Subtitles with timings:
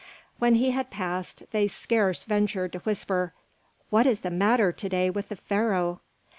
[0.39, 3.33] When he had passed, they scarce ventured to whisper,
[3.91, 6.01] "What is the matter to day with the Pharaoh?"